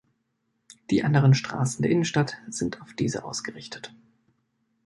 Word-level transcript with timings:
Die 0.89 1.03
anderen 1.03 1.35
Straßen 1.35 1.83
der 1.83 1.91
Innenstadt 1.91 2.35
sind 2.49 2.81
auf 2.81 2.91
diese 2.95 3.23
ausgerichtet. 3.23 3.93